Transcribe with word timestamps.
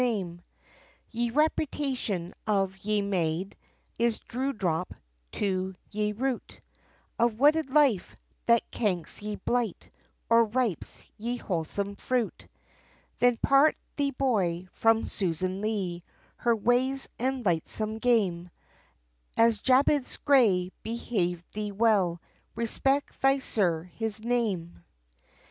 [Decoration] 0.01 1.11
"Ye 1.11 1.29
reputation 1.31 2.33
of 2.47 2.75
ye 2.79 3.03
Mayde, 3.03 3.55
Is 3.99 4.17
dewdrop 4.27 4.95
to 5.33 5.75
ye 5.91 6.11
root 6.13 6.59
Of 7.19 7.39
wedded 7.39 7.69
life, 7.69 8.15
that 8.47 8.71
canks 8.71 9.21
ye 9.21 9.35
blight, 9.35 9.91
Or 10.27 10.45
ripes 10.45 11.07
ye 11.17 11.35
wholesome 11.37 11.97
fruit, 11.97 12.47
Then 13.19 13.37
part 13.37 13.77
thee 13.95 14.09
boy, 14.09 14.65
from 14.71 15.07
Susan 15.07 15.61
Lee, 15.61 16.03
Her 16.37 16.55
ways 16.55 17.07
and 17.19 17.45
lightsome 17.45 17.99
game, 17.99 18.49
As 19.37 19.59
Jabez 19.59 20.17
Gray, 20.17 20.71
behave 20.81 21.43
thee 21.53 21.71
well, 21.71 22.19
Respect 22.55 23.21
thy 23.21 23.37
Sire, 23.37 23.83
his 23.83 24.25
name!" 24.25 24.83